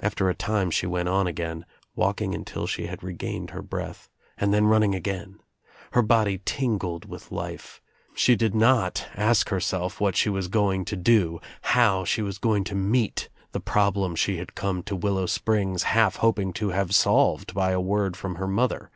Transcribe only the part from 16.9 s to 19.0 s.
Bolved by a word from her mother.